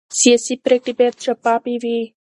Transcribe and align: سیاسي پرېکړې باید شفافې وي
سیاسي 0.19 0.53
پرېکړې 0.65 0.93
باید 0.99 1.15
شفافې 1.25 1.75
وي 1.81 1.99